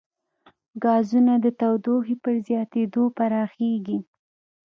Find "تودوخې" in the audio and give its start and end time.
1.59-2.15